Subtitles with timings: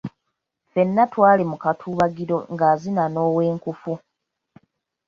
[0.63, 3.93] Ffenna twali mu katuubagiro nga azina n'ow'enkufu.